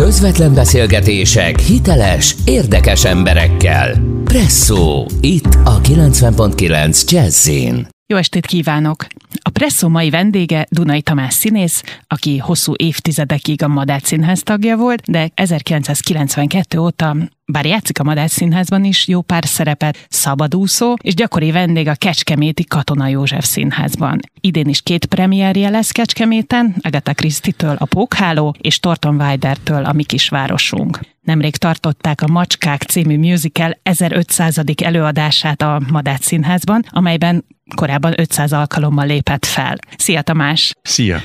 [0.00, 3.94] Közvetlen beszélgetések hiteles, érdekes emberekkel.
[4.24, 7.88] Presszó, itt a 90.9 Jazzin.
[8.10, 9.06] Jó estét kívánok!
[9.42, 15.10] A Presszó mai vendége Dunai Tamás színész, aki hosszú évtizedekig a Madács Színház tagja volt,
[15.10, 21.50] de 1992 óta bár játszik a Madács Színházban is jó pár szerepet, szabadúszó, és gyakori
[21.50, 24.20] vendég a Kecskeméti Katona József Színházban.
[24.40, 30.02] Idén is két premierje lesz Kecskeméten, Agatha Christie-től a Pókháló, és Torton Weider-től a Mi
[30.02, 31.00] Kisvárosunk.
[31.30, 34.60] Nemrég tartották a Macskák című musical 1500.
[34.82, 37.44] előadását a Madács Színházban, amelyben
[37.74, 39.76] korábban 500 alkalommal lépett fel.
[39.96, 40.72] Szia Tamás!
[40.82, 41.20] Szia!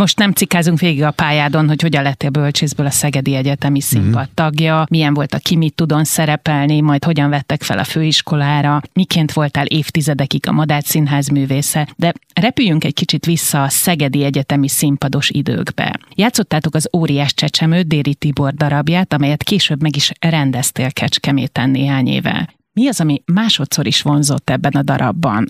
[0.00, 4.34] Most nem cikázunk végig a pályádon, hogy hogyan lettél bölcsészből a Szegedi Egyetemi színpad mhm.
[4.34, 9.32] tagja, milyen volt a ki mit tudon szerepelni, majd hogyan vettek fel a főiskolára, miként
[9.32, 15.30] voltál évtizedekig a Madács Színház művésze, de repüljünk egy kicsit vissza a Szegedi Egyetemi színpados
[15.30, 15.98] időkbe.
[16.14, 22.54] Játszottátok az Óriás Csecsemő Déri Tibor darabját, amelyet később meg is rendeztél Kecskeméten néhány éve.
[22.72, 25.46] Mi az, ami másodszor is vonzott ebben a darabban?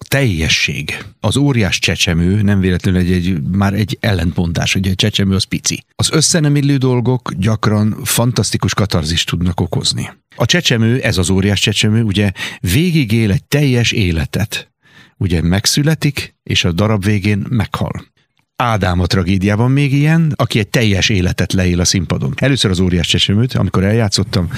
[0.00, 1.04] A teljesség.
[1.20, 5.84] Az óriás csecsemő nem véletlenül egy, egy, már egy ellentmondás, hogy a csecsemő az pici.
[5.94, 10.10] Az összenemillő dolgok gyakran fantasztikus katarzist tudnak okozni.
[10.36, 14.70] A csecsemő, ez az óriás csecsemő, ugye végigél egy teljes életet.
[15.16, 18.04] Ugye megszületik, és a darab végén meghal.
[18.56, 22.34] Ádám a tragédiában még ilyen, aki egy teljes életet leél a színpadon.
[22.36, 24.50] Először az óriás csecsemőt, amikor eljátszottam,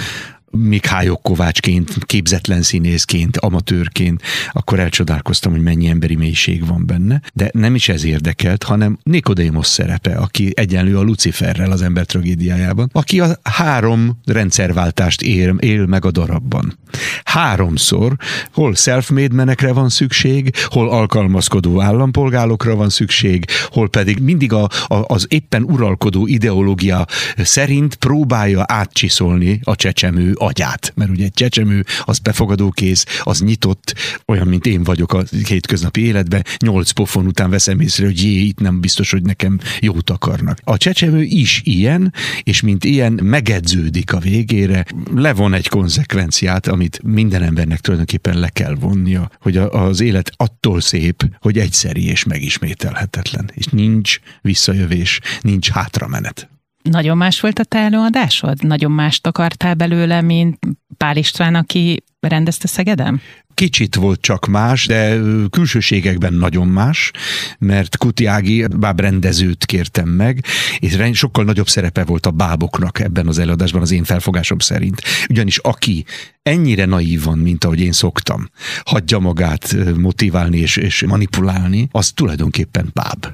[0.52, 7.20] Mikhályok Kovácsként, képzetlen színészként, amatőrként, akkor elcsodálkoztam, hogy mennyi emberi mélység van benne.
[7.34, 12.90] De nem is ez érdekelt, hanem Nikodémos szerepe, aki egyenlő a Luciferrel az ember tragédiájában,
[12.92, 16.78] aki a három rendszerváltást él, él meg a darabban.
[17.24, 18.16] Háromszor,
[18.52, 25.04] hol self-made menekre van szükség, hol alkalmazkodó állampolgárokra van szükség, hol pedig mindig a, a,
[25.06, 32.18] az éppen uralkodó ideológia szerint próbálja átcsiszolni a csecsemő agyát, mert ugye egy csecsemő az
[32.18, 33.94] befogadókész, az nyitott,
[34.26, 38.58] olyan, mint én vagyok a hétköznapi életben, nyolc pofon után veszem észre, hogy jé, itt
[38.58, 40.58] nem biztos, hogy nekem jót akarnak.
[40.64, 42.12] A csecsemő is ilyen,
[42.42, 44.84] és mint ilyen megedződik a végére,
[45.14, 51.24] levon egy konzekvenciát, amit minden embernek tulajdonképpen le kell vonnia, hogy az élet attól szép,
[51.40, 56.48] hogy egyszeri és megismételhetetlen, és nincs visszajövés, nincs hátramenet.
[56.82, 58.66] Nagyon más volt a te előadásod?
[58.66, 60.58] Nagyon mást akartál belőle, mint
[60.96, 63.20] Pál István, aki rendezte Szegedem?
[63.54, 65.18] Kicsit volt csak más, de
[65.50, 67.10] külsőségekben nagyon más,
[67.58, 70.44] mert Kuti Ági bábrendezőt kértem meg,
[70.78, 75.02] és sokkal nagyobb szerepe volt a báboknak ebben az előadásban az én felfogásom szerint.
[75.28, 76.04] Ugyanis aki
[76.42, 78.50] ennyire naív van, mint ahogy én szoktam,
[78.84, 83.26] hagyja magát motiválni és, és manipulálni, az tulajdonképpen báb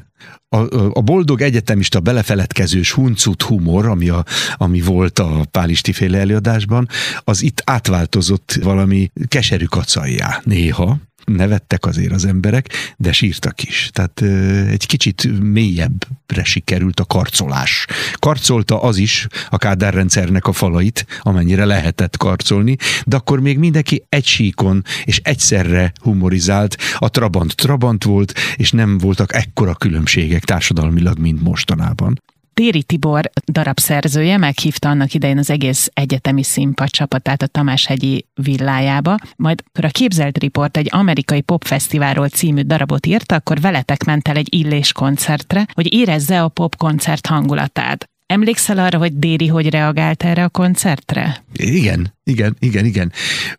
[0.48, 0.56] a,
[0.92, 4.24] a boldog egyetemista belefeledkezős huncut humor, ami, a,
[4.56, 6.88] ami volt a Pálisti féle előadásban,
[7.18, 13.90] az itt átváltozott valami keserű kacaljá néha, nevettek azért az emberek, de sírtak is.
[13.92, 14.22] Tehát
[14.70, 17.86] egy kicsit mélyebbre sikerült a karcolás.
[18.12, 24.04] Karcolta az is a Kádár rendszernek a falait, amennyire lehetett karcolni, de akkor még mindenki
[24.08, 26.76] egy síkon és egyszerre humorizált.
[26.98, 32.20] A Trabant Trabant volt, és nem voltak ekkora különbségek társadalmilag, mint mostanában.
[32.60, 39.62] Téri Tibor darabszerzője meghívta annak idején az egész egyetemi színpad csapatát a Tamáshegyi villájába, majd
[39.66, 44.54] akkor a Képzelt Report egy amerikai popfesztiválról című darabot írta, akkor veletek ment el egy
[44.54, 48.04] illés koncertre, hogy érezze a popkoncert hangulatát.
[48.26, 51.44] Emlékszel arra, hogy Déri hogy reagált erre a koncertre?
[51.52, 53.12] Igen, igen, igen, igen.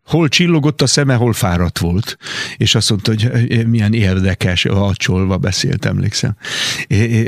[0.06, 2.18] Hol csillogott a szeme, hol fáradt volt.
[2.58, 6.36] És azt mondta, hogy milyen érdekes, a csolva beszélt, emlékszem.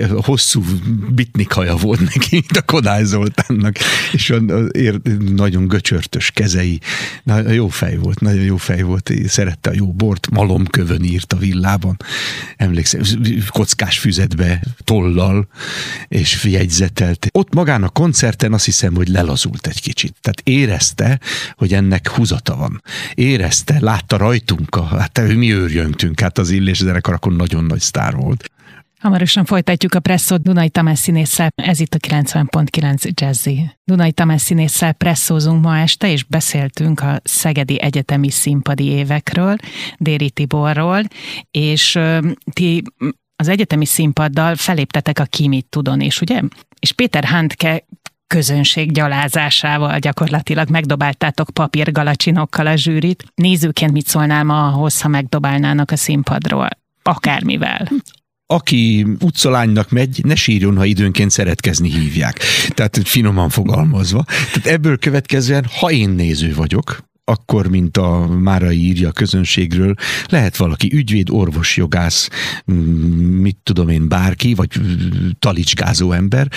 [0.10, 0.64] Hosszú
[1.10, 3.76] bitnik haja volt neki, mint a Kodály Zoltánnak,
[4.12, 4.34] és
[5.34, 6.80] nagyon göcsörtös kezei.
[7.24, 9.12] Na, jó fej volt, nagyon jó fej volt.
[9.28, 11.98] Szerette a jó bort, malomkövön írt a villában.
[12.58, 13.02] Emlékszem,
[13.48, 15.48] kockás füzetbe, tollal,
[16.08, 17.28] és jegyzetelt.
[17.32, 20.16] Ott magán a koncerten azt hiszem, hogy lelazult egy kicsit.
[20.22, 21.20] Tehát érezte,
[21.52, 22.81] hogy ennek húzata van.
[23.14, 28.16] Érezte, látta rajtunk, a, hát mi őrjöntünk, hát az Illés zenekar akkor nagyon nagy sztár
[28.16, 28.49] volt.
[28.99, 33.76] Hamarosan folytatjuk a presszót Dunai Tamás színésszel, ez itt a 90.9 Jazzy.
[33.84, 39.55] Dunai Tamás színésszel presszózunk ma este, és beszéltünk a Szegedi Egyetemi színpadi évekről,
[39.97, 41.03] Déri Tiborról,
[41.52, 42.84] és ö, ti
[43.35, 46.41] az egyetemi színpaddal feléptetek a Kimit Tudon és ugye?
[46.79, 47.85] És Péter Handke
[48.29, 53.23] közönség gyalázásával gyakorlatilag megdobáltátok papírgalacsinokkal a zsűrit.
[53.35, 56.70] Nézőként mit szólnál ma ahhoz, ha megdobálnának a színpadról?
[57.03, 57.90] Akármivel.
[58.46, 62.40] aki utcalánynak megy, ne sírjon, ha időnként szeretkezni hívják.
[62.67, 64.23] Tehát finoman fogalmazva.
[64.23, 69.93] Tehát ebből következően, ha én néző vagyok, akkor, mint a Márai írja a közönségről,
[70.28, 72.29] lehet valaki ügyvéd, orvos, jogász,
[72.72, 72.76] mm,
[73.41, 74.70] mit tudom én, bárki, vagy
[75.40, 76.47] talicskázó ember,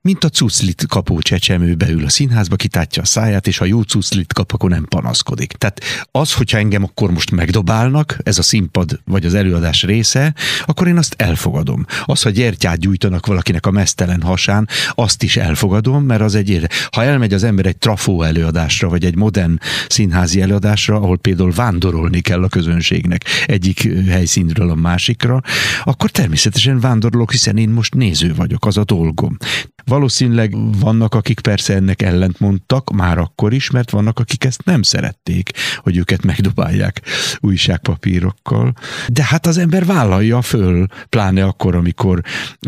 [0.00, 4.32] mint a cuclit kapó csecsemő beül a színházba, kitátja a száját, és ha jó cuclit
[4.32, 5.52] kap, akkor nem panaszkodik.
[5.52, 5.80] Tehát
[6.10, 10.98] az, hogyha engem akkor most megdobálnak, ez a színpad vagy az előadás része, akkor én
[10.98, 11.86] azt elfogadom.
[12.04, 16.50] Az, ha gyertyát gyújtanak valakinek a mesztelen hasán, azt is elfogadom, mert az egy
[16.90, 19.58] Ha elmegy az ember egy trafó előadásra, vagy egy modern
[19.88, 25.40] színház színházi előadásra, ahol például vándorolni kell a közönségnek egyik helyszínről a másikra,
[25.84, 29.36] akkor természetesen vándorolok, hiszen én most néző vagyok, az a dolgom.
[29.84, 34.82] Valószínűleg vannak, akik persze ennek ellent mondtak, már akkor is, mert vannak, akik ezt nem
[34.82, 37.00] szerették, hogy őket megdobálják
[37.40, 38.72] újságpapírokkal.
[39.08, 42.22] De hát az ember vállalja föl, pláne akkor, amikor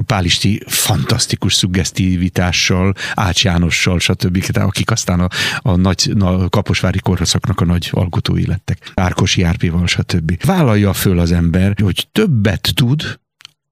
[0.06, 5.28] Pálisti fantasztikus szuggesztivitással, Ács Jánossal, stb., akik aztán a,
[5.58, 8.90] a nagy a kaposvári kórházaknak a nagy alkotói lettek.
[8.94, 10.44] Árkosi Árpival, stb.
[10.44, 13.18] Vállalja föl az ember, hogy többet tud,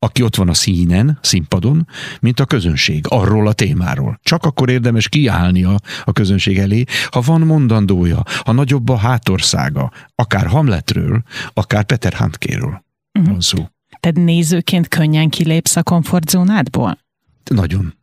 [0.03, 1.89] aki ott van a színen, színpadon,
[2.21, 4.19] mint a közönség arról a témáról.
[4.23, 10.47] Csak akkor érdemes kiállnia a közönség elé, ha van mondandója, ha nagyobb a hátországa, akár
[10.47, 11.23] Hamletről,
[11.55, 13.33] akár Peter Handkéről uh-huh.
[13.33, 13.69] van szó.
[14.01, 16.99] Tehát nézőként könnyen kilépsz a komfortzónádból?
[17.45, 17.95] Nagyon.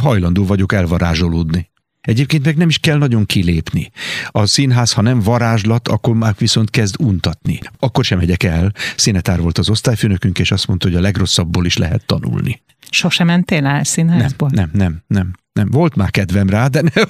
[0.00, 1.69] Hajlandó vagyok elvarázsolódni.
[2.00, 3.90] Egyébként meg nem is kell nagyon kilépni.
[4.28, 7.60] A színház, ha nem varázslat, akkor már viszont kezd untatni.
[7.78, 8.72] Akkor sem megyek el.
[8.96, 12.62] Színetár volt az osztályfőnökünk, és azt mondta, hogy a legrosszabbból is lehet tanulni.
[12.90, 14.50] Sose mentél el színházból?
[14.52, 15.32] Nem, nem, nem, nem.
[15.52, 17.04] Nem, volt már kedvem rá, de nem,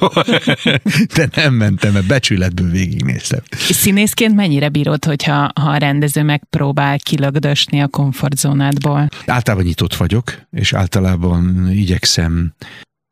[1.16, 3.40] de nem mentem, mert becsületből végignéztem.
[3.50, 9.08] Színészként mennyire bírod, hogyha ha a rendező megpróbál kilögdösni a komfortzónádból?
[9.26, 12.54] Általában nyitott vagyok, és általában igyekszem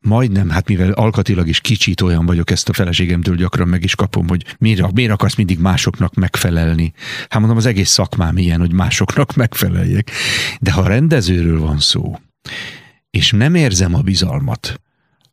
[0.01, 4.27] majdnem, hát mivel alkatilag is kicsit olyan vagyok, ezt a feleségemtől gyakran meg is kapom,
[4.27, 6.93] hogy miért, miért akarsz mindig másoknak megfelelni.
[7.29, 10.11] Hát mondom, az egész szakmám ilyen, hogy másoknak megfeleljek.
[10.59, 12.19] De ha rendezőről van szó,
[13.09, 14.79] és nem érzem a bizalmat,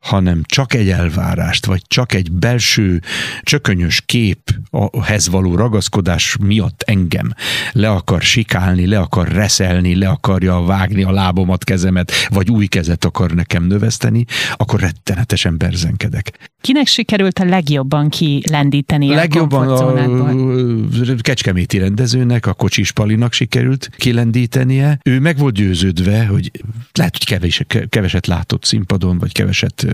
[0.07, 3.03] hanem csak egy elvárást, vagy csak egy belső
[3.43, 7.33] csökönyös képhez való ragaszkodás miatt engem
[7.73, 13.05] le akar sikálni, le akar reszelni, le akarja vágni a lábomat, kezemet, vagy új kezet
[13.05, 14.25] akar nekem növeszteni,
[14.57, 16.55] akkor rettenetesen berzenkedek.
[16.67, 24.99] Kinek sikerült a legjobban kilendíteni a legjobban a kecskeméti rendezőnek, a Kocsis Palinak sikerült kilendítenie.
[25.03, 26.51] Ő meg volt győződve, hogy
[26.93, 29.87] lehet, hogy kevés, keveset látott színpadon, vagy keveset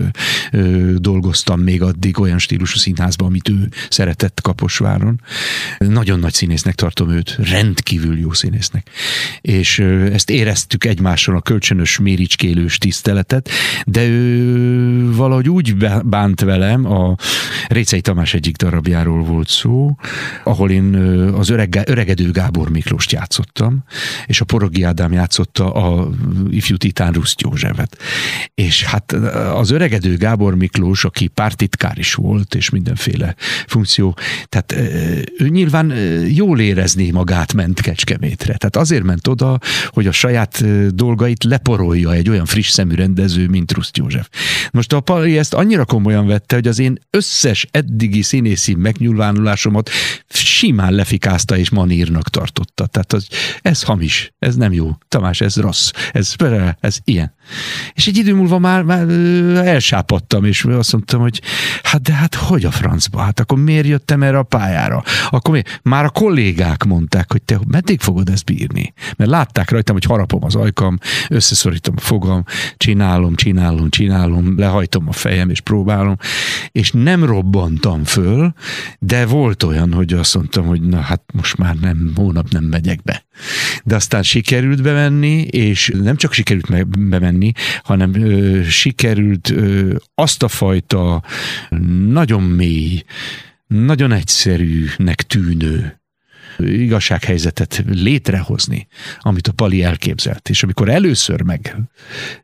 [0.51, 5.21] ö, dolgoztam még addig olyan stílusú színházban, amit ő szeretett Kaposváron.
[5.77, 8.89] Nagyon nagy színésznek tartom őt, rendkívül jó színésznek.
[9.41, 13.49] És ö, ezt éreztük egymáson a kölcsönös méricskélős tiszteletet,
[13.85, 17.15] de ő valahogy úgy bánt velem, a
[17.67, 19.95] Récei Tamás egyik darabjáról volt szó,
[20.43, 20.95] ahol én
[21.35, 23.83] az öreg, öregedő Gábor Miklóst játszottam,
[24.25, 26.09] és a Porogi Ádám játszotta a
[26.49, 27.97] ifjú titán Ruszt Józsefet.
[28.53, 29.11] És hát
[29.53, 33.35] az öregedő Gábor Miklós, aki pártitkár is volt, és mindenféle
[33.67, 34.17] funkció,
[34.49, 34.75] tehát
[35.37, 35.93] ő nyilván
[36.27, 38.57] jól érezni magát ment Kecskemétre.
[38.57, 40.63] Tehát azért ment oda, hogy a saját
[40.95, 44.29] dolgait leporolja egy olyan friss szemű rendező, mint Ruszt József.
[44.71, 49.89] Most a Pali ezt annyira komolyan vette, hogy az én összes eddigi színészi megnyilvánulásomat
[50.29, 52.85] simán lefikázta és manírnak tartotta.
[52.85, 53.27] Tehát az,
[53.61, 54.97] ez hamis, ez nem jó.
[55.07, 56.35] Tamás, ez rossz, ez,
[56.79, 57.33] ez ilyen.
[57.93, 59.09] És egy idő múlva már, már
[59.65, 61.41] elsápadtam, és azt mondtam, hogy
[61.83, 63.19] hát de hát hogy a francba?
[63.19, 65.03] Hát akkor miért jöttem erre a pályára?
[65.29, 65.79] Akkor miért?
[65.83, 68.93] Már a kollégák mondták, hogy te meddig fogod ezt bírni?
[69.15, 70.97] Mert látták rajtam, hogy harapom az ajkam,
[71.29, 72.43] összeszorítom a fogam,
[72.77, 76.15] csinálom, csinálom, csinálom, lehajtom a fejem, és próbálom,
[76.71, 78.53] és nem robbantam föl,
[78.99, 83.03] de volt olyan, hogy azt mondtam, hogy na hát most már nem, hónap nem megyek
[83.03, 83.25] be.
[83.83, 87.51] De aztán sikerült bemenni, és nem csak sikerült bemenni,
[87.83, 91.23] hanem ö, sikerült ö, azt a fajta
[92.07, 93.03] nagyon mély,
[93.67, 96.02] nagyon egyszerűnek tűnő
[96.57, 98.87] igazsághelyzetet létrehozni,
[99.19, 100.49] amit a Pali elképzelt.
[100.49, 101.75] És amikor először meg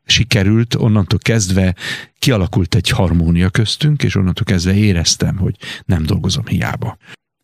[0.05, 1.75] sikerült, onnantól kezdve
[2.19, 6.97] kialakult egy harmónia köztünk, és onnantól kezdve éreztem, hogy nem dolgozom hiába.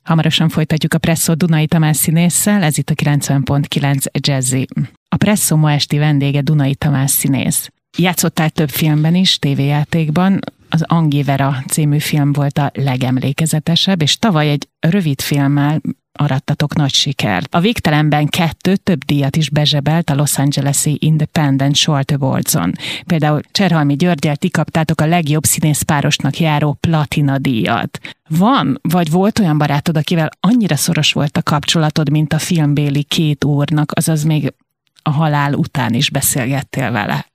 [0.03, 4.67] Hamarosan folytatjuk a Presszó Dunai Tamás színésszel, ez itt a 90.9 Jazzy.
[5.09, 7.69] A Presszó ma esti vendége Dunai Tamás színész.
[7.97, 14.67] Játszottál több filmben is, tévéjátékban, az Angivera című film volt a legemlékezetesebb, és tavaly egy
[14.79, 15.81] rövid filmmel
[16.15, 17.55] arattatok nagy sikert.
[17.55, 22.71] A végtelenben kettő több díjat is bezsebelt a Los Angeles-i Independent Short Awards-on.
[23.05, 27.99] Például Cserhalmi Györgyel ti kaptátok a legjobb színészpárosnak járó platina díjat.
[28.29, 33.43] Van, vagy volt olyan barátod, akivel annyira szoros volt a kapcsolatod, mint a filmbéli két
[33.43, 34.53] úrnak, azaz még
[35.01, 37.25] a halál után is beszélgettél vele?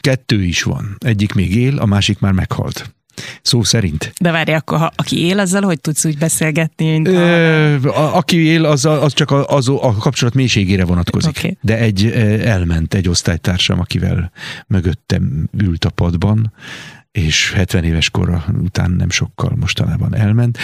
[0.00, 0.96] Kettő is van.
[0.98, 2.94] Egyik még él, a másik már meghalt.
[3.42, 4.12] Szó szerint.
[4.20, 8.36] De várj, akkor ha, aki él azzal, hogy tudsz úgy beszélgetni, mint Ö, a, aki
[8.36, 11.36] él, az, az csak a, az a kapcsolat mélységére vonatkozik.
[11.36, 11.56] Oké.
[11.60, 12.06] De egy
[12.44, 14.32] elment egy osztálytársam, akivel
[14.66, 16.52] mögöttem ült a padban,
[17.12, 20.58] és 70 éves kora után nem sokkal mostanában elment.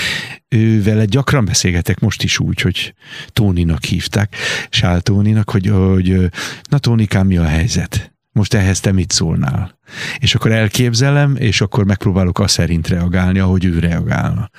[0.48, 2.94] Ővele gyakran beszélgetek most is úgy, hogy
[3.26, 4.36] Tóninak hívták,
[4.70, 6.30] Sál Tóninak, hogy, hogy
[6.68, 8.12] na Tónikám, mi a helyzet?
[8.32, 9.77] Most ehhez te mit szólnál?
[10.18, 14.50] És akkor elképzelem, és akkor megpróbálok azt szerint reagálni, ahogy ő reagálna.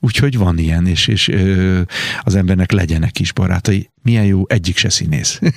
[0.00, 1.80] Úgyhogy van ilyen, és, és ö,
[2.22, 3.90] az embernek legyenek is barátai.
[4.02, 5.40] Milyen jó, egyik se színész.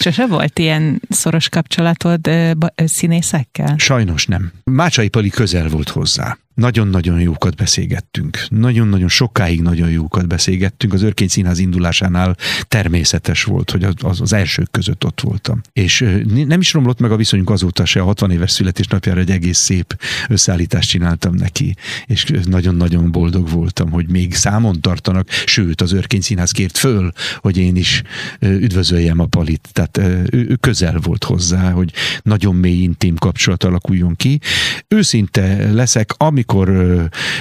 [0.00, 3.74] Sose volt ilyen szoros kapcsolatod ö, ö, színészekkel?
[3.78, 4.52] Sajnos nem.
[4.64, 6.38] Mácsai Pali közel volt hozzá.
[6.54, 8.38] Nagyon-nagyon jókat beszélgettünk.
[8.48, 10.92] Nagyon-nagyon sokáig nagyon jókat beszélgettünk.
[10.92, 12.36] Az Örkény Színház indulásánál
[12.68, 15.60] természetes volt, hogy az, az, az elsők között ott voltam.
[15.72, 19.30] És ö, nem is romlott meg a viszonyunk azóta se, a 60 éves születésnapjára egy
[19.30, 25.92] egész szép összeállítást csináltam neki, és nagyon-nagyon boldog voltam, hogy még számon tartanak, sőt az
[25.92, 28.02] Örkény Színház kért föl, hogy én is
[28.40, 29.68] üdvözöljem a Palit.
[29.72, 31.92] Tehát ő, ő közel volt hozzá, hogy
[32.22, 34.40] nagyon mély intim kapcsolat alakuljon ki.
[34.88, 36.68] Őszinte leszek, amikor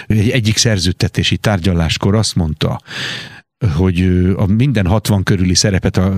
[0.07, 2.81] egy egyik szerződtetési tárgyaláskor azt mondta,
[3.71, 4.01] hogy
[4.35, 6.13] a minden 60 körüli szerepet a,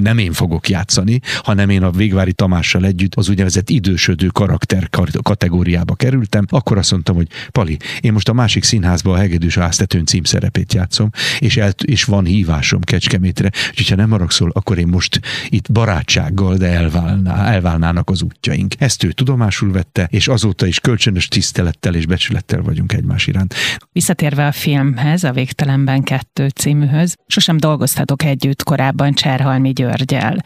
[0.00, 5.22] nem én fogok játszani, hanem én a Végvári Tamással együtt az úgynevezett idősödő karakter kar-
[5.22, 10.04] kategóriába kerültem, akkor azt mondtam, hogy Pali, én most a másik színházban a Hegedűs Áztetőn
[10.04, 15.20] címszerepét játszom, és, el, és van hívásom Kecskemétre, úgyhogy ha nem haragszol, akkor én most
[15.48, 18.74] itt barátsággal, de elválná, elválnának az útjaink.
[18.78, 23.54] Ezt ő tudomásul vette, és azóta is kölcsönös tisztelettel és becsülettel vagyunk egymás iránt.
[23.92, 30.36] Visszatérve a filmhez, a Végtelenben kettő címűhöz, sosem dolgoztatok együtt korábban Cserhalmi Györgyel.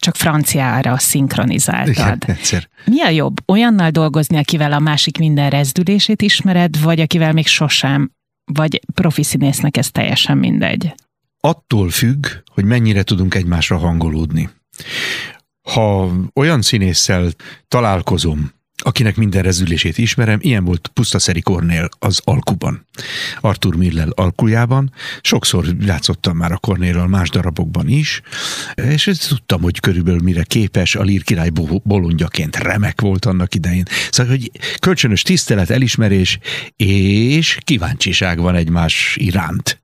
[0.00, 2.22] Csak franciára szinkronizáltad.
[2.26, 2.68] egyszer.
[2.84, 3.36] Mi a jobb?
[3.46, 8.10] Olyannal dolgozni, akivel a másik minden rezdülését ismered, vagy akivel még sosem?
[8.52, 10.94] Vagy profi színésznek ez teljesen mindegy?
[11.40, 14.50] attól függ, hogy mennyire tudunk egymásra hangolódni.
[15.62, 17.30] Ha olyan színésszel
[17.68, 22.86] találkozom, akinek minden rezülését ismerem, ilyen volt Pusztaszeri Kornél az Alkuban.
[23.40, 24.92] Arthur Miller alkujában.
[25.20, 28.20] Sokszor játszottam már a Kornélral más darabokban is,
[28.74, 33.84] és tudtam, hogy körülbelül mire képes, a Lír király bo- bolondjaként remek volt annak idején.
[34.10, 36.38] Szóval, hogy kölcsönös tisztelet, elismerés
[36.76, 39.80] és kíváncsiság van egymás iránt,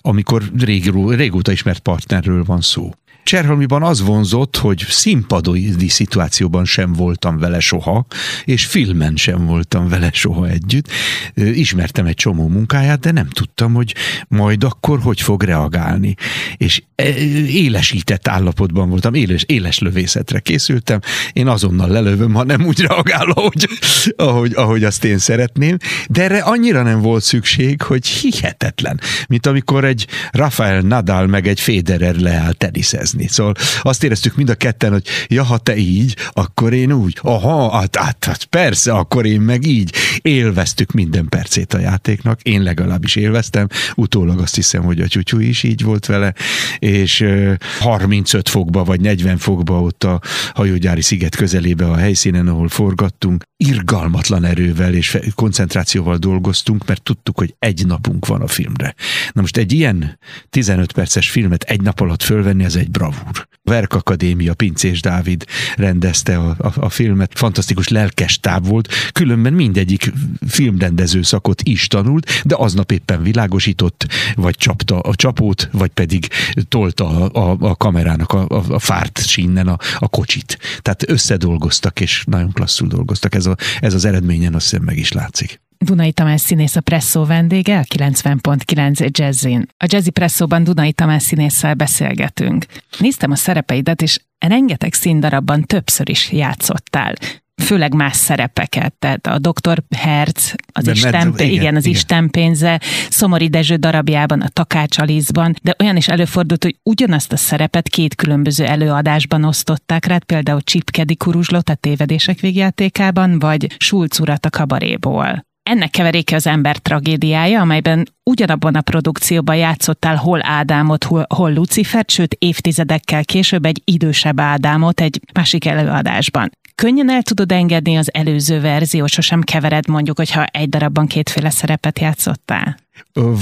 [0.00, 2.92] amikor régó, régóta ismert partnerről van szó.
[3.26, 8.06] Cserhalmiban az vonzott, hogy színpadoi szituációban sem voltam vele soha,
[8.44, 10.88] és filmen sem voltam vele soha együtt.
[11.34, 13.94] Ismertem egy csomó munkáját, de nem tudtam, hogy
[14.28, 16.14] majd akkor hogy fog reagálni.
[16.56, 17.02] És ö,
[17.46, 21.00] élesített állapotban voltam, éles, éles lövészetre készültem.
[21.32, 23.68] Én azonnal lelövöm, ha nem úgy reagál, ahogy,
[24.16, 25.76] ahogy, ahogy azt én szeretném.
[26.08, 29.00] De erre annyira nem volt szükség, hogy hihetetlen.
[29.28, 33.14] Mint amikor egy Rafael Nadal meg egy Federer leáll teniszezni.
[33.24, 37.18] Szóval azt éreztük mind a ketten, hogy ja, ha te így, akkor én úgy.
[37.22, 39.92] Aha, hát, hát, hát persze, akkor én meg így.
[40.22, 42.40] Élveztük minden percét a játéknak.
[42.42, 43.66] Én legalábbis élveztem.
[43.94, 46.34] Utólag azt hiszem, hogy a tyutyú is így volt vele.
[46.78, 50.20] És ö, 35 fokba vagy 40 fokba ott a
[50.54, 53.44] hajógyári sziget közelébe a helyszínen, ahol forgattunk.
[53.56, 58.94] Irgalmatlan erővel és koncentrációval dolgoztunk, mert tudtuk, hogy egy napunk van a filmre.
[59.32, 60.18] Na most egy ilyen
[60.50, 63.48] 15 perces filmet egy nap alatt fölvenni, az egy bravúr.
[63.62, 65.44] Verk Akadémia, Pincés Dávid
[65.76, 70.12] rendezte a, a, a filmet, fantasztikus lelkes táb volt, különben mindegyik
[70.48, 76.28] filmrendező szakot is tanult, de aznap éppen világosított, vagy csapta a csapót, vagy pedig
[76.68, 80.58] tolta a, a, a kamerának a, a, a fárt sínen a, a kocsit.
[80.82, 83.34] Tehát összedolgoztak, és nagyon klasszul dolgoztak.
[83.34, 85.60] Ez, a, ez az eredményen azt hiszem meg is látszik.
[85.78, 89.66] Dunai Tamás színész a Presszó vendége, a 90.9 Jazzin.
[89.76, 92.64] A Jazzy Presszóban Dunai Tamás színésszel beszélgetünk.
[92.98, 97.14] Néztem a szerepeidet, és rengeteg színdarabban többször is játszottál
[97.62, 99.82] főleg más szerepeket, tehát a Dr.
[99.96, 101.96] Herz, az De Isten, igen, igen, az igen.
[101.96, 102.80] Isten pénze,
[103.10, 108.14] Szomori Dezső darabjában, a Takács Aliszban, de olyan is előfordult, hogy ugyanazt a szerepet két
[108.14, 115.44] különböző előadásban osztották rád, például Csipkedi Kuruzslót a tévedések végjátékában, vagy Schulz urat a kabaréból.
[115.68, 122.10] Ennek keveréke az ember tragédiája, amelyben ugyanabban a produkcióban játszottál hol Ádámot, hol, hol Lucifert,
[122.10, 126.50] sőt évtizedekkel később egy idősebb Ádámot egy másik előadásban.
[126.74, 131.98] Könnyen el tudod engedni az előző verziót, sosem kevered mondjuk, hogyha egy darabban kétféle szerepet
[131.98, 132.76] játszottál?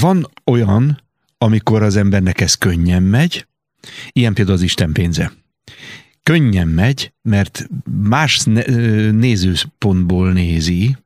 [0.01, 1.03] Van olyan,
[1.39, 3.47] amikor az embernek ez könnyen megy,
[4.13, 5.33] ilyen például az Isten pénze
[6.23, 7.69] könnyen megy, mert
[8.03, 8.45] más
[9.11, 10.97] nézőpontból nézi,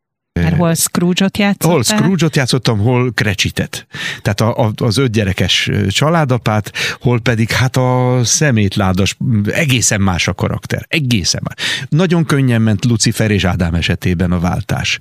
[0.43, 1.71] mert hol Scrooge-ot játszottál?
[1.71, 3.87] Hol Scrooge-ot játszottam, hol Krecsitet.
[4.23, 9.17] Tehát a, a, az ötgyerekes családapát, hol pedig hát a szemétládas,
[9.47, 10.87] egészen más a karakter.
[10.89, 11.87] Egészen más.
[11.89, 14.99] Nagyon könnyen ment Lucifer és Ádám esetében a váltás.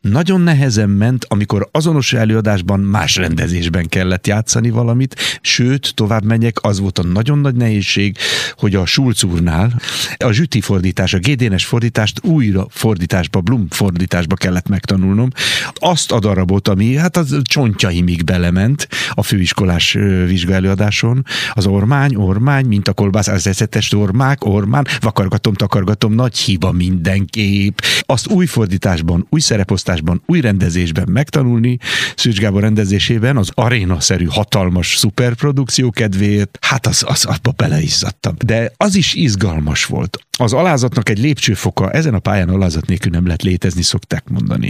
[0.00, 6.80] Nagyon nehezen ment, amikor azonos előadásban más rendezésben kellett játszani valamit, sőt, tovább menjek, az
[6.80, 8.16] volt a nagyon nagy nehézség,
[8.54, 9.80] hogy a Schulz úrnál
[10.16, 15.28] a zsüti fordítás, a GDNS fordítást újra fordításba, Blum fordításba kellett meg megtanulnom.
[15.74, 19.92] Azt a darabot, ami hát az csontjaimig belement a főiskolás
[20.26, 26.72] vizsgaelőadáson, az ormány, ormány, mint a kolbász, az eszetes ormák, ormán, vakargatom, takargatom, nagy hiba
[26.72, 27.78] mindenképp.
[28.00, 31.78] Azt új fordításban, új szereposztásban, új rendezésben megtanulni,
[32.16, 38.34] Szűcs Gábor rendezésében, az arénaszerű, hatalmas szuperprodukció kedvéért, hát az, az abba beleizzadtam.
[38.44, 40.18] De az is izgalmas volt.
[40.38, 44.69] Az alázatnak egy lépcsőfoka, ezen a pályán alázat nélkül nem lehet létezni, szokták mondani.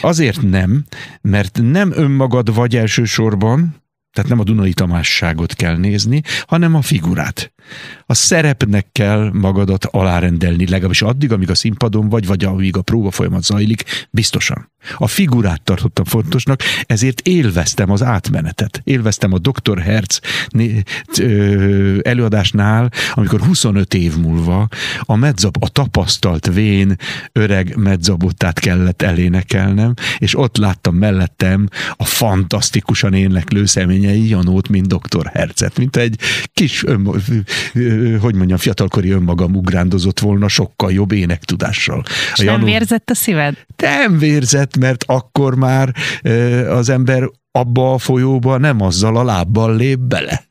[0.00, 0.84] Azért nem,
[1.20, 3.82] mert nem önmagad vagy elsősorban,
[4.12, 7.52] tehát nem a Dunai Tamásságot kell nézni, hanem a figurát.
[8.06, 13.10] A szerepnek kell magadat alárendelni, legalábbis addig, amíg a színpadon vagy, vagy amíg a próba
[13.10, 14.70] folyamat zajlik, biztosan.
[14.96, 18.80] A figurát tartottam fontosnak, ezért élveztem az átmenetet.
[18.84, 19.78] Élveztem a Dr.
[19.78, 20.20] Herz
[22.02, 24.68] előadásnál, amikor 25 év múlva
[25.00, 26.96] a medzab, a tapasztalt vén
[27.32, 35.26] öreg medzabottát kellett elénekelnem, és ott láttam mellettem a fantasztikusan éneklő személyei Janót, mint Dr.
[35.26, 36.18] Herzet, mint egy
[36.52, 37.24] kis, ön,
[38.20, 42.02] hogy mondjam, fiatalkori önmagam ugrándozott volna sokkal jobb énektudással.
[42.32, 42.56] És a Janó...
[42.56, 43.54] nem vérzett a szíved?
[43.76, 45.94] Nem vérzett, mert akkor már
[46.68, 50.50] az ember abba a folyóba nem azzal a lábbal lép bele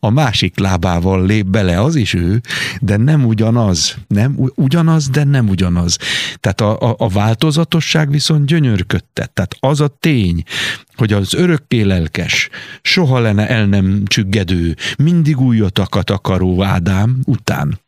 [0.00, 2.40] a másik lábával lép bele, az is ő,
[2.80, 3.96] de nem ugyanaz.
[4.08, 5.96] Nem ugyanaz, de nem ugyanaz.
[6.40, 9.30] Tehát a, a, a változatosság viszont gyönyörködtet.
[9.30, 10.42] Tehát az a tény,
[10.96, 12.48] hogy az örökké lelkes,
[12.82, 17.83] soha lenne el nem csüggedő, mindig újatokat akaró Ádám után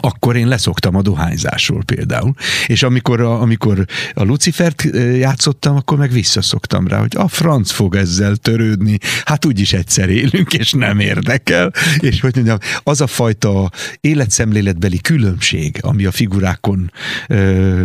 [0.00, 2.34] akkor én leszoktam a dohányzásról például.
[2.66, 3.84] És amikor a, amikor
[4.14, 4.82] a Lucifert
[5.16, 10.54] játszottam, akkor meg visszaszoktam rá, hogy a franc fog ezzel törődni, hát úgyis egyszer élünk,
[10.54, 11.72] és nem érdekel.
[11.98, 16.92] És hogy mondjam, az a fajta életszemléletbeli különbség, ami a figurákon
[17.28, 17.82] ö,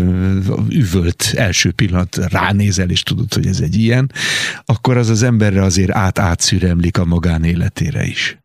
[0.70, 4.12] üvölt első pillanat ránézel, és tudod, hogy ez egy ilyen,
[4.66, 8.39] akkor az az emberre azért át-átszüremlik a magánéletére is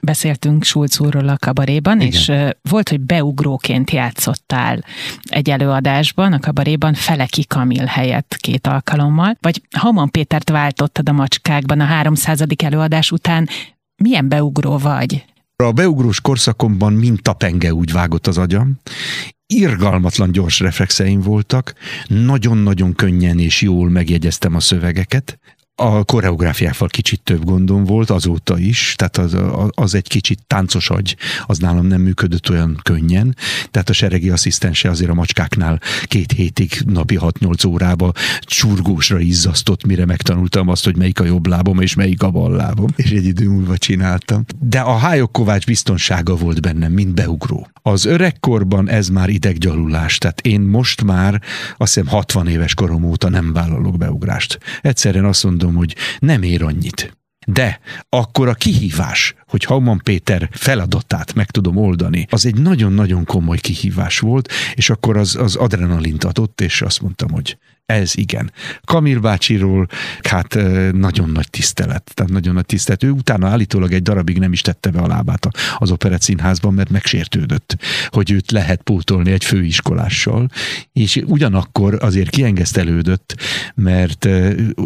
[0.00, 2.12] beszéltünk Schulz úrról a kabaréban, Igen.
[2.12, 2.32] és
[2.70, 4.84] volt, hogy beugróként játszottál
[5.22, 11.80] egy előadásban, a kabaréban Feleki Kamil helyett két alkalommal, vagy Haman Pétert váltottad a macskákban
[11.80, 12.44] a 300.
[12.56, 13.48] előadás után.
[14.02, 15.24] Milyen beugró vagy?
[15.64, 18.78] A beugrós korszakomban mintapenge úgy vágott az agyam,
[19.46, 21.74] irgalmatlan gyors reflexeim voltak,
[22.06, 25.38] nagyon-nagyon könnyen és jól megjegyeztem a szövegeket,
[25.80, 29.36] a koreográfiával kicsit több gondom volt azóta is, tehát az,
[29.70, 33.36] az egy kicsit táncos agy, az nálam nem működött olyan könnyen,
[33.70, 40.06] tehát a seregi asszisztense azért a macskáknál két hétig napi 6-8 órába csurgósra izzasztott, mire
[40.06, 43.48] megtanultam azt, hogy melyik a jobb lábom és melyik a bal lábom, és egy idő
[43.48, 44.44] múlva csináltam.
[44.60, 47.68] De a Hájok Kovács biztonsága volt bennem, mint beugró.
[47.82, 51.42] Az öregkorban ez már ideggyalulás, tehát én most már
[51.76, 54.58] azt hiszem 60 éves korom óta nem vállalok beugrást.
[54.80, 57.16] Egyszerűen azt mondom, tudom, hogy nem ér annyit.
[57.46, 63.58] De akkor a kihívás, hogy Hauman Péter feladatát meg tudom oldani, az egy nagyon-nagyon komoly
[63.58, 67.58] kihívás volt, és akkor az, az adrenalint adott, és azt mondtam, hogy
[67.92, 68.52] ez igen.
[68.84, 69.86] Kamil bácsiról
[70.22, 70.58] hát
[70.92, 73.02] nagyon nagy tisztelet, tehát nagyon nagy tisztelet.
[73.02, 75.48] Ő utána állítólag egy darabig nem is tette be a lábát
[75.78, 77.76] az Operett Színházban, mert megsértődött,
[78.08, 80.48] hogy őt lehet pótolni egy főiskolással,
[80.92, 83.34] és ugyanakkor azért kiengesztelődött,
[83.74, 84.28] mert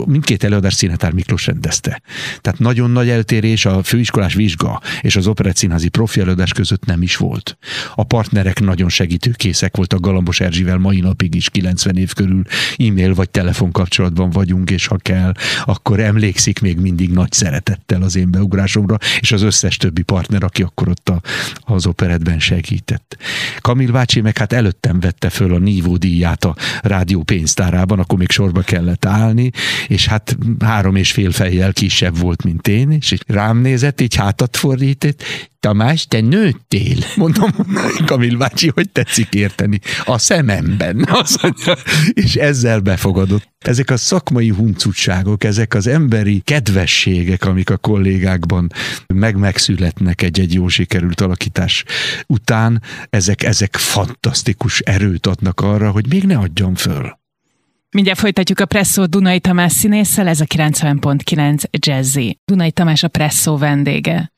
[0.06, 2.02] mindkét előadás Színetár Miklós rendezte.
[2.40, 7.02] Tehát nagyon nagy eltérés a főiskolás vizsga és az Operett Színházi profi előadás között nem
[7.02, 7.58] is volt.
[7.94, 12.42] A partnerek nagyon segítőkészek voltak Galambos Erzsivel mai napig is, 90 év körül,
[12.92, 15.32] e-mail vagy telefon kapcsolatban vagyunk, és ha kell,
[15.64, 20.62] akkor emlékszik még mindig nagy szeretettel az én beugrásomra, és az összes többi partner, aki
[20.62, 21.20] akkor ott a,
[21.60, 23.16] az operetben segített.
[23.60, 28.30] Kamil bácsi meg hát előttem vette föl a Nívó díját a rádió pénztárában, akkor még
[28.30, 29.50] sorba kellett állni,
[29.86, 34.56] és hát három és fél fejjel kisebb volt, mint én, és rám nézett, így hátat
[34.56, 35.22] fordított,
[35.62, 36.96] Tamás, te nőttél?
[37.16, 37.50] Mondom,
[38.06, 39.80] Kamil bácsi, hogy tetszik érteni?
[40.04, 41.06] A szememben.
[41.22, 41.38] Az
[42.12, 43.48] és ezzel befogadott.
[43.58, 48.72] Ezek a szakmai huncutságok, ezek az emberi kedvességek, amik a kollégákban
[49.06, 51.84] meg megszületnek egy-egy jó sikerült alakítás
[52.26, 57.18] után, ezek, ezek fantasztikus erőt adnak arra, hogy még ne adjam föl.
[57.90, 62.38] Mindjárt folytatjuk a Presszó Dunai Tamás színésszel, ez a 90.9 Jazzy.
[62.44, 64.32] Dunai Tamás a Presszó vendége.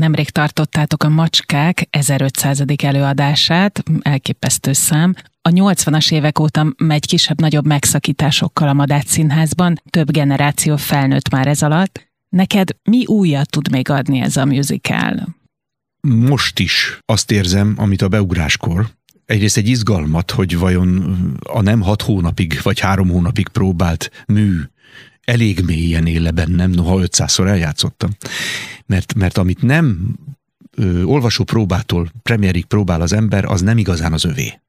[0.00, 2.62] Nemrég tartottátok a Macskák 1500.
[2.76, 5.14] előadását, elképesztő szám.
[5.42, 11.62] A 80-as évek óta megy kisebb-nagyobb megszakításokkal a Madács Színházban, több generáció felnőtt már ez
[11.62, 12.08] alatt.
[12.28, 15.36] Neked mi újat tud még adni ez a musical?
[16.00, 18.90] Most is azt érzem, amit a beugráskor,
[19.26, 24.60] egyrészt egy izgalmat, hogy vajon a nem hat hónapig vagy három hónapig próbált mű
[25.30, 28.10] elég mélyen éle bennem, noha 500-szor eljátszottam.
[28.86, 30.16] Mert, mert amit nem
[30.76, 34.60] ö, olvasó próbától, premierig próbál az ember, az nem igazán az övé.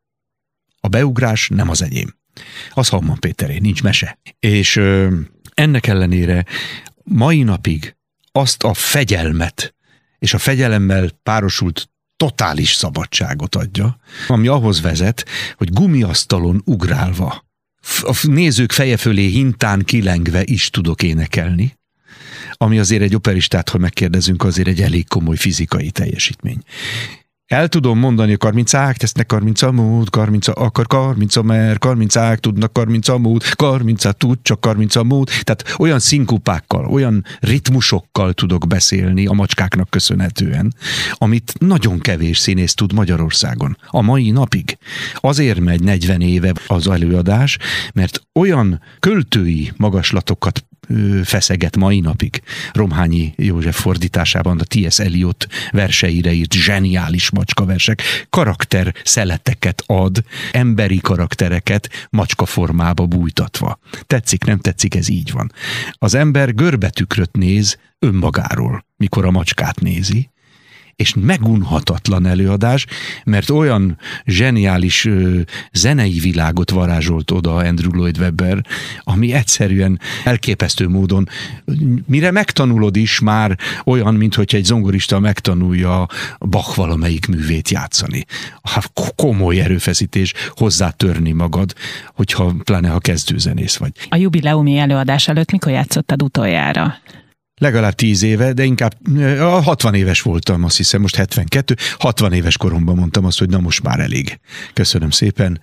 [0.79, 2.15] A beugrás nem az enyém.
[2.69, 4.19] Az Hamman Péteré, nincs mese.
[4.39, 5.17] És ö,
[5.53, 6.45] ennek ellenére
[7.03, 7.95] mai napig
[8.31, 9.75] azt a fegyelmet
[10.19, 13.97] és a fegyelemmel párosult totális szabadságot adja,
[14.27, 17.45] ami ahhoz vezet, hogy gumiasztalon ugrálva,
[18.01, 21.79] a nézők feje fölé hintán kilengve is tudok énekelni,
[22.53, 26.63] ami azért egy operistát, ha megkérdezünk, azért egy elég komoly fizikai teljesítmény.
[27.51, 33.17] El tudom mondani a karmincák, tesznek karminca mód, karminca akar, karminca mer, karmincák tudnak karminca
[33.17, 35.29] mód, karminca tud, csak karminca mód.
[35.41, 40.73] Tehát olyan szinkupákkal, olyan ritmusokkal tudok beszélni a macskáknak köszönhetően,
[41.13, 43.77] amit nagyon kevés színész tud Magyarországon.
[43.87, 44.77] A mai napig.
[45.15, 47.57] Azért megy 40 éve az előadás,
[47.93, 50.65] mert olyan költői magaslatokat
[51.23, 52.41] feszeget mai napig.
[52.71, 54.99] Romhányi József fordításában a T.S.
[54.99, 63.79] Eliot verseire írt zseniális macskaversek, karakter szeleteket ad, emberi karaktereket macska formába bújtatva.
[64.07, 65.51] Tetszik, nem tetszik, ez így van.
[65.93, 70.29] Az ember görbetükröt néz önmagáról, mikor a macskát nézi,
[71.01, 72.85] és megunhatatlan előadás,
[73.23, 75.39] mert olyan zseniális ö,
[75.71, 78.65] zenei világot varázsolt oda Andrew Lloyd Webber,
[79.03, 81.29] ami egyszerűen elképesztő módon,
[82.05, 86.07] mire megtanulod is már olyan, mint hogy egy zongorista megtanulja
[86.39, 88.25] Bach valamelyik művét játszani.
[88.63, 91.73] Hát komoly erőfeszítés hozzátörni magad,
[92.13, 93.91] hogyha pláne ha kezdőzenész vagy.
[94.09, 96.95] A jubileumi előadás előtt mikor játszottad utoljára?
[97.61, 98.93] Legalább 10 éve, de inkább
[99.39, 103.83] 60 éves voltam, azt hiszem, most 72, 60 éves koromban mondtam azt, hogy na most
[103.83, 104.39] már elég.
[104.73, 105.61] Köszönöm szépen,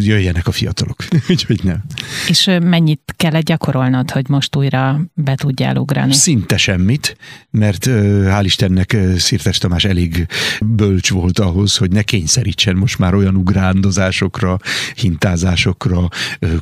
[0.00, 0.96] jöjjenek a fiatalok.
[1.30, 1.84] Úgyhogy nem.
[2.28, 6.12] És mennyit kell gyakorolnod, hogy most újra be tudjál ugrani?
[6.12, 7.16] Szinte semmit,
[7.50, 7.86] mert
[8.24, 10.26] hál' Istennek Szirtes Tamás elég
[10.60, 14.58] bölcs volt ahhoz, hogy ne kényszerítsen most már olyan ugrándozásokra,
[14.94, 16.08] hintázásokra,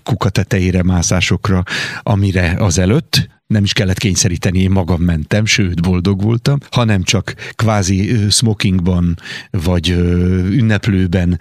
[0.03, 1.63] kukatetejére mászásokra,
[2.03, 7.35] amire az előtt, nem is kellett kényszeríteni, én magam mentem, sőt, boldog voltam, hanem csak
[7.55, 9.19] kvázi smokingban,
[9.51, 9.89] vagy
[10.51, 11.41] ünneplőben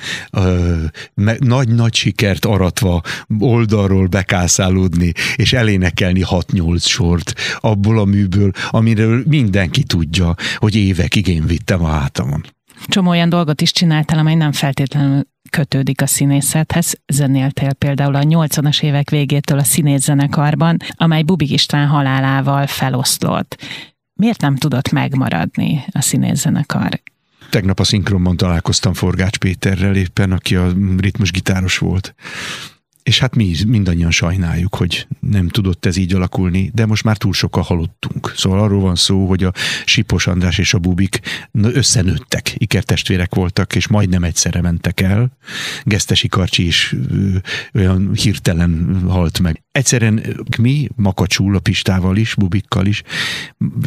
[1.37, 3.01] nagy-nagy sikert aratva
[3.39, 11.45] oldalról bekászálódni, és elénekelni 6-8 sort abból a műből, amiről mindenki tudja, hogy évekig én
[11.45, 12.54] vittem a hátamon.
[12.87, 16.99] Csomó olyan dolgot is csináltál, amely nem feltétlenül kötődik a színészethez.
[17.07, 23.61] Zenéltél például a 80-as évek végétől a színészzenekarban, amely Bubik István halálával feloszlott.
[24.13, 27.01] Miért nem tudott megmaradni a színészzenekar?
[27.49, 32.15] Tegnap a szinkronban találkoztam Forgács Péterrel éppen, aki a ritmusgitáros volt
[33.05, 37.33] és hát mi mindannyian sajnáljuk, hogy nem tudott ez így alakulni, de most már túl
[37.33, 38.33] sokan halottunk.
[38.35, 39.53] Szóval arról van szó, hogy a
[39.85, 41.19] Sipos András és a Bubik
[41.51, 45.37] összenőttek, ikertestvérek voltak, és majdnem egyszerre mentek el.
[45.83, 46.95] Gesztesi Karcsi is
[47.73, 49.63] olyan hirtelen halt meg.
[49.71, 50.23] Egyszerűen
[50.57, 53.03] mi, Makacsul, a Pistával is, Bubikkal is,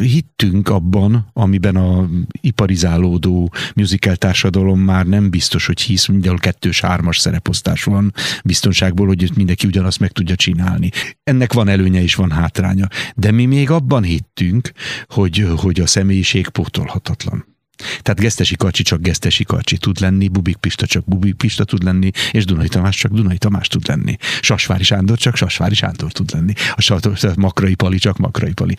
[0.01, 2.09] hittünk abban, amiben a
[2.41, 9.31] iparizálódó musical társadalom már nem biztos, hogy hisz, mindenhol kettős, hármas szereposztás van biztonságból, hogy
[9.35, 10.89] mindenki ugyanazt meg tudja csinálni.
[11.23, 12.87] Ennek van előnye és van hátránya.
[13.15, 14.71] De mi még abban hittünk,
[15.07, 17.57] hogy, hogy a személyiség pótolhatatlan
[18.01, 22.09] Tehát Gesztesi Kacsi csak Gesztesi Kacsi tud lenni, Bubik Pista csak Bubik Pista tud lenni,
[22.31, 24.17] és Dunai Tamás csak Dunai Tamás tud lenni.
[24.41, 26.53] Sasvári Sándor csak Sasvári Sándor tud lenni.
[26.75, 28.75] A Makrai Pali csak Makrai Pali.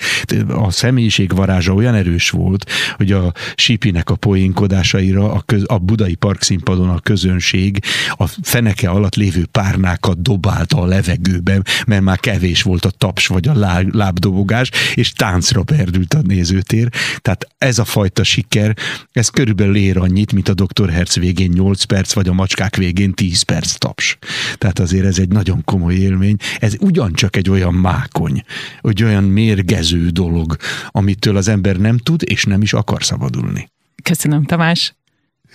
[0.49, 6.15] A személyiség varázsa olyan erős volt, hogy a Sipinek a poénkodásaira a, köz, a budai
[6.15, 7.79] parkszínpadon a közönség
[8.11, 13.49] a feneke alatt lévő párnákat dobálta a levegőbe, mert már kevés volt a taps vagy
[13.49, 16.89] a lábdobogás, és táncra perdült a nézőtér.
[17.19, 18.77] Tehát ez a fajta siker,
[19.13, 20.91] ez körülbelül ér annyit, mint a Dr.
[20.91, 24.19] Herz végén 8 perc, vagy a macskák végén 10 perc taps.
[24.59, 26.37] Tehát azért ez egy nagyon komoly élmény.
[26.59, 28.43] Ez ugyancsak egy olyan mákony,
[28.81, 30.57] hogy olyan mérgező dolog,
[30.89, 33.69] amitől az ember nem tud és nem is akar szabadulni.
[34.03, 34.95] Köszönöm, Tamás.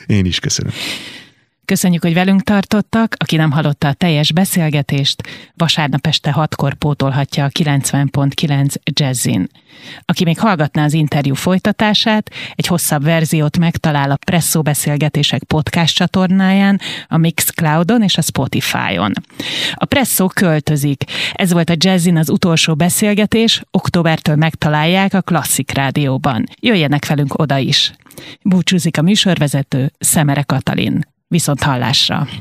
[0.08, 0.71] Én is köszönöm.
[1.65, 3.15] Köszönjük, hogy velünk tartottak.
[3.17, 5.23] Aki nem hallotta a teljes beszélgetést,
[5.54, 9.47] vasárnap este hatkor pótolhatja a 90.9 Jazzin.
[10.06, 16.80] Aki még hallgatná az interjú folytatását, egy hosszabb verziót megtalál a Presszó Beszélgetések podcast csatornáján,
[17.08, 19.12] a Mixcloudon és a Spotify-on.
[19.73, 21.04] A Presszó költözik.
[21.34, 26.43] Ez volt a Jazzin az utolsó beszélgetés, októbertől megtalálják a Klasszik Rádióban.
[26.60, 27.91] Jöjjenek velünk oda is.
[28.41, 31.13] Búcsúzik a műsorvezető Szemere Katalin.
[31.27, 32.27] Viszont hallásra!